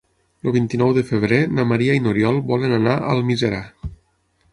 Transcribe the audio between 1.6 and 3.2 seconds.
Maria i n'Oriol volen anar a